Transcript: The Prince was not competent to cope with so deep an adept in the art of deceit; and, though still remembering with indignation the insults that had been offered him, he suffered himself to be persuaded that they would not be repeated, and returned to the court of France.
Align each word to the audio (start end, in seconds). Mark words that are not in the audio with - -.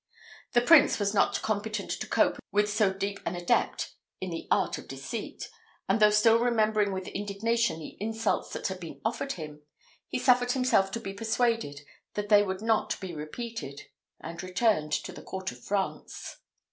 The 0.53 0.61
Prince 0.61 0.97
was 0.97 1.13
not 1.13 1.43
competent 1.43 1.91
to 1.91 2.07
cope 2.07 2.39
with 2.51 2.71
so 2.73 2.91
deep 2.91 3.19
an 3.23 3.35
adept 3.35 3.93
in 4.19 4.31
the 4.31 4.47
art 4.49 4.79
of 4.79 4.87
deceit; 4.87 5.47
and, 5.87 5.99
though 5.99 6.09
still 6.09 6.39
remembering 6.39 6.91
with 6.91 7.07
indignation 7.09 7.77
the 7.77 7.97
insults 7.99 8.51
that 8.53 8.65
had 8.65 8.79
been 8.79 8.99
offered 9.05 9.33
him, 9.33 9.61
he 10.07 10.17
suffered 10.17 10.53
himself 10.53 10.89
to 10.93 10.99
be 10.99 11.13
persuaded 11.13 11.81
that 12.15 12.29
they 12.29 12.41
would 12.41 12.63
not 12.63 12.99
be 12.99 13.13
repeated, 13.13 13.81
and 14.19 14.41
returned 14.41 14.91
to 14.91 15.11
the 15.11 15.21
court 15.21 15.51
of 15.51 15.63
France. 15.63 16.37